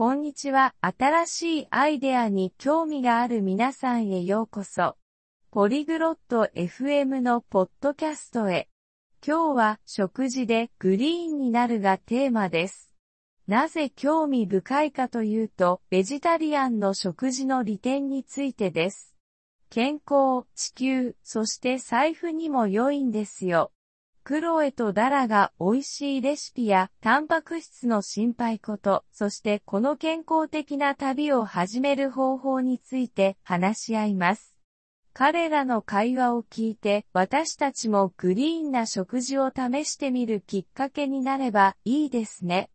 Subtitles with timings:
[0.00, 0.74] こんにちは。
[0.80, 4.96] 新しいアイデアに興味がある皆さんへようこそ。
[5.50, 8.70] ポリグロット FM のポッドキャストへ。
[9.22, 12.94] 今日は食事でグリーンになるがテーマです。
[13.46, 19.14] なぜ興味深いかというと、ベジタリアンの食事の利点についてです。
[19.68, 23.70] 健康、地球、そして財布にも良いんですよ。
[24.22, 34.56] クロエとダラが美味しいレシピやタンパク質の心配こと、そしてこの健康的な旅を始める方法について話し合います。
[35.12, 42.70] 彼らの会話を聞いて私たちもグリーンな食事を試してみるきっかけになればいいですね。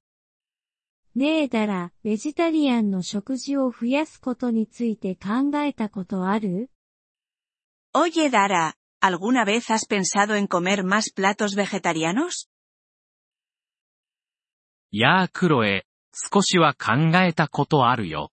[1.15, 6.69] ねえダラ、ベジタリアンの食事を増やすことについて考えたことある
[7.93, 8.73] ？Oye Dara,
[9.07, 12.49] ¿Alguna vez has pensado en comer más platos vegetarianos?
[14.91, 18.31] やあクロエ、少しは考えたことあるよ。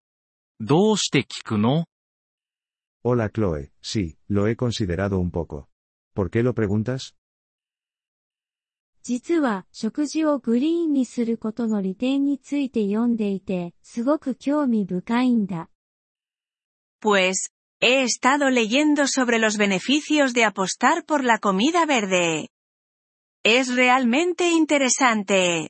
[0.61, 1.85] どうして聞くの
[3.05, 5.69] Hola Chloe, sí, lo he considerado un poco.
[6.15, 7.15] ¿Por qué lo preguntas?
[9.03, 15.69] 実は食事をグリーンにすることの利点について読んでいて、すごく興味深いんだ。
[17.03, 22.50] Pues, He estado leyendo sobre los beneficios de apostar por la comida verde.
[23.44, 25.70] Es realmente interesante.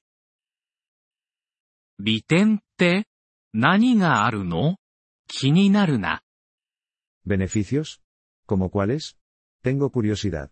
[7.23, 8.01] ¿Beneficios?
[8.45, 9.17] ¿Como cuáles?
[9.61, 10.51] Tengo curiosidad.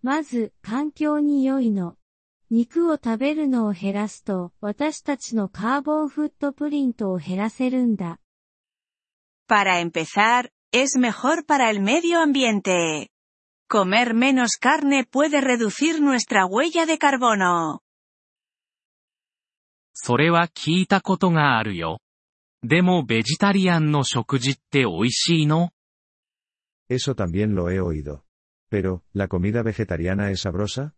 [0.00, 1.96] まず、環境に良いの。
[2.50, 8.20] 肉を食べるのを減らすと、私たちのカーボンフットプリントを減らせるんだ。
[9.46, 13.10] Para empezar, es mejor para el medio ambiente.
[13.68, 17.80] Comer menos carne puede reducir nuestra huella de carbono.
[20.00, 22.00] それは聞いたことがあるよ。
[22.62, 25.70] でもベジタリアンの食事って美味しいの
[26.88, 28.22] Eso también lo he oído.
[28.70, 30.92] Pero, ¿la comida vegetariana es sabrosa?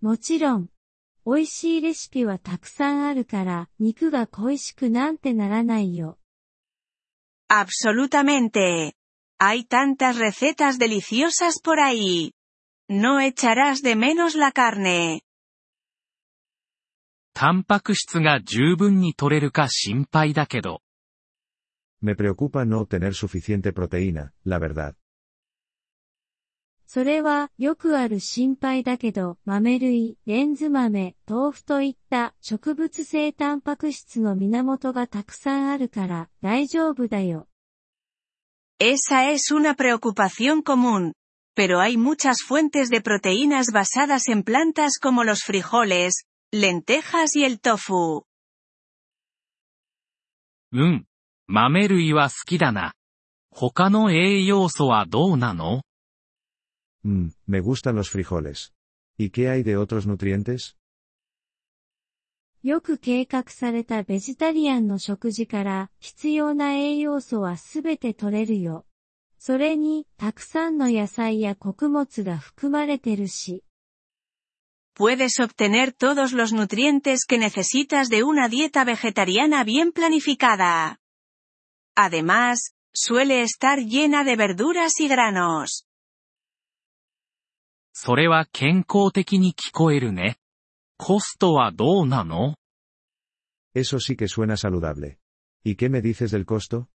[0.00, 0.68] もちろん。
[1.24, 6.18] 美味しいレシピはたくさんあるから、肉が恋しくなんてならないよ。
[7.53, 8.93] Absolutamente.
[9.37, 12.31] Hay tantas recetas deliciosas por ahí.
[12.87, 15.23] No echarás de menos la carne.
[21.99, 24.95] Me preocupa no obtener suficiente proteína, la verdad.
[26.93, 37.47] それはよくある心配だけど、豆類、レンズ豆、豆腐といった植物性タンパク質の源がたくさんあるから大丈夫だよ。
[38.77, 41.13] Esa es una preocupación común.
[41.55, 47.61] Pero hay muchas fuentes de proteínas basadas en plantas como los frijoles, lentejas y el
[47.61, 48.25] tofu.
[50.73, 51.05] うん。
[51.47, 52.91] 豆類は好きだな。
[53.49, 55.83] 他の栄養素はどうなの
[57.02, 58.72] Mmm, me gustan los frijoles.
[59.16, 60.76] ¿Y qué hay de otros nutrientes?
[62.62, 68.84] よく計画されたベジタリアンの食事から必要な栄養素はすべて取れるよ。
[69.38, 73.62] それに、たくさんの野菜や穀物が含まれてるし。
[74.96, 80.98] Puedes obtener todos los nutrientes que necesitas de una dieta vegetariana bien planificada.
[81.94, 85.86] Además, suele estar llena de verduras y granos.
[87.92, 90.38] それは健康的に聞こえるね。
[90.98, 92.56] コストはどうなの
[93.74, 95.18] Eso sí que suena saludable.
[95.64, 96.88] ¿Y qué me dices del costo?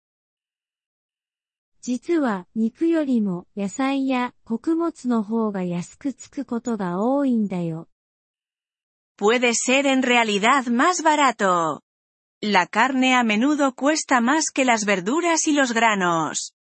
[1.82, 7.88] 実は肉よりも野菜や穀物の方が安くつくことが多いんだよ。
[9.18, 11.82] Puede ser en realidad más barato.
[12.42, 16.54] La carne a menudo cuesta más que las verduras y los granos.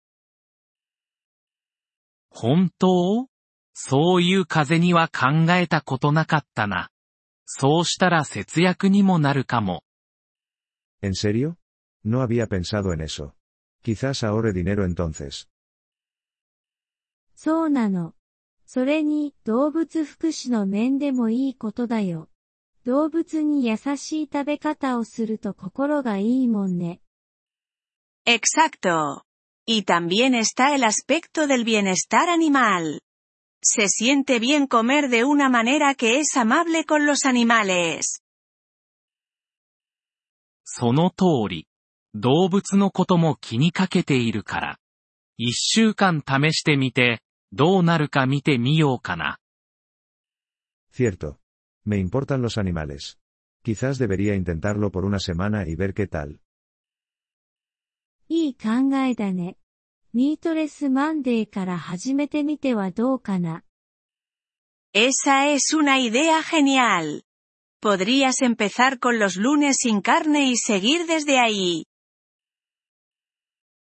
[2.30, 3.28] 本当
[3.75, 6.91] そういう風には考えたことなかったな。
[7.45, 9.83] そうしたら節約にもなるかも。
[11.03, 11.57] ¿En serio?
[12.05, 13.35] No había pensado en eso.
[13.83, 15.47] Quizás ahorre dinero entonces.
[17.35, 18.15] そうなの。
[18.65, 22.31] それに、動物福祉の面でもいいことだよ。
[22.85, 27.01] 動物に優しい食べ方をすると心がいいもんね。
[28.27, 29.23] Exacto.
[29.67, 33.01] Y también está el aspecto del bienestar animal.
[33.64, 38.22] Se siente bien comer de una manera que es amable con los animales.
[40.64, 41.68] その通り。
[42.16, 44.80] 動物のことも気にかけているから。
[45.38, 49.40] 一週間試してみて、どうなるか見てみようかな。
[50.92, 51.38] Cierto.
[51.86, 53.18] Me importan los animales.
[53.64, 56.40] Quizás debería intentarlo por una semana y ver qué tal.
[58.28, 59.58] いい考えだね。
[60.14, 63.64] ミートレスマンデーから始めてみてはどうかな。
[64.94, 67.24] Esa es una idea genial.
[67.82, 71.86] Podrías empezar con los lunes sin carne y seguir desde ahí.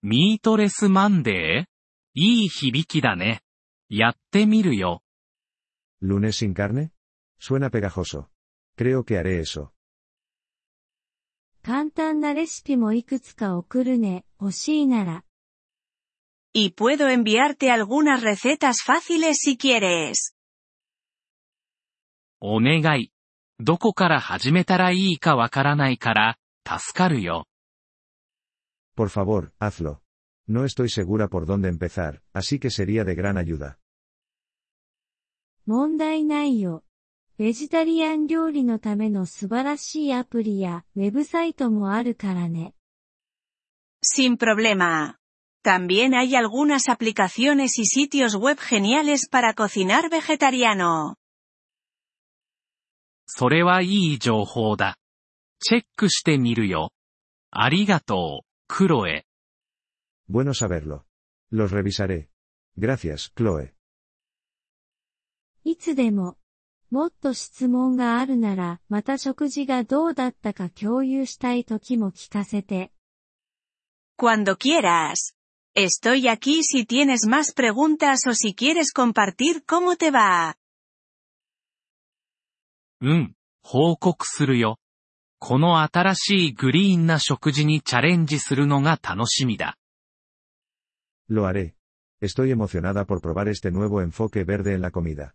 [0.03, 1.71] ミートレスマンデー
[2.13, 3.41] いい響きだね。
[3.87, 5.01] やってみるよ。
[6.01, 6.91] ¿Lunes sin carne?
[7.39, 8.27] Suena pegajoso.
[8.77, 9.69] Creo que haré eso.
[11.63, 15.23] 簡単なレシピもいくつか送るね、欲しいなら。
[16.55, 20.33] Y puedo enviarte algunas recetas fáciles si quieres.
[22.39, 23.11] お願い。
[23.59, 27.45] どこから始めたらいいかわからないから、助かるよ。
[28.97, 30.01] Por favor, hazlo.
[30.47, 33.77] No estoy segura por dónde empezar, así que sería de gran ayuda.
[35.67, 36.83] 問題ないよ。
[37.37, 42.73] ベジタリアン料理のための素晴らしいアプリやウェブサイトもあるからね。
[44.03, 45.15] Sin problema.
[45.65, 51.17] También hay algunas aplicaciones y sitios web geniales para cocinar vegetariano.
[53.25, 54.97] それはいい情報だ。
[55.59, 56.91] チェックしてみるよ。
[57.51, 59.25] ありがとう、クロエ。
[60.29, 61.03] Bueno saberlo.
[61.51, 62.27] Los revisaré.
[62.77, 63.71] Gracias, Chloe.
[65.63, 66.37] いつでも。
[66.89, 72.91] もっと質問があるなら、また食事がどうだったか共有したい時も聞かせて。
[74.17, 75.33] Cuando quieras.
[75.78, 80.56] Estoy aquí si tienes más preguntas o si quieres compartir cómo te va.
[83.02, 84.78] うん、報告するよ。
[85.38, 89.76] この新しいグリーンな食事にチャレンジするのが楽しみだ。
[91.28, 91.74] Lo haré.
[92.22, 95.34] Estoy emocionada por probar este nuevo enfoque verde en la comida.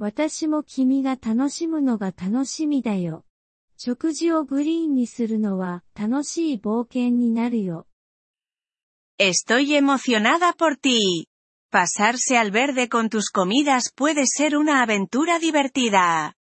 [0.00, 3.24] 私も君が楽しむのが楽しみだよ。
[3.76, 7.86] 食事をグリーンにするのは楽しい冒険になるよ。
[9.22, 11.26] Estoy emocionada por ti.
[11.70, 16.36] Pasarse al verde con tus comidas puede ser una aventura divertida.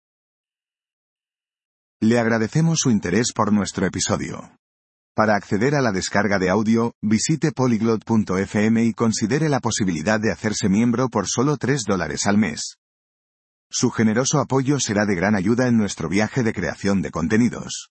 [2.00, 4.56] Le agradecemos su interés por nuestro episodio.
[5.16, 10.68] Para acceder a la descarga de audio, visite polyglot.fm y considere la posibilidad de hacerse
[10.68, 12.76] miembro por solo 3 dólares al mes.
[13.68, 17.90] Su generoso apoyo será de gran ayuda en nuestro viaje de creación de contenidos.